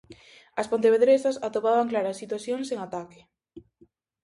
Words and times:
As 0.59 0.69
pontevedresas 0.71 1.39
atopaban 1.47 1.89
claras 1.91 2.19
situacións 2.21 2.67
en 2.73 2.79
ataque. 2.85 3.21